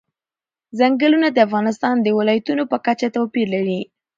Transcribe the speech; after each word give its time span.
ځنګلونه 0.77 1.27
د 1.31 1.37
افغانستان 1.47 1.95
د 2.01 2.07
ولایاتو 2.17 2.69
په 2.71 2.77
کچه 2.85 3.07
توپیر 3.15 3.47
لري. 3.55 3.81